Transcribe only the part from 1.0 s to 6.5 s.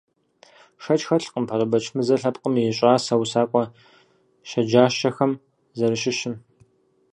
хэлъкъым ПащӀэ Бэчмырзэ лъэпкъым и щӀасэ усакӀуэ щэджащэхэм зэращыщым.